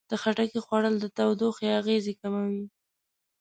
[0.09, 2.63] د خټکي خوړل د تودوخې اغېزې کموي.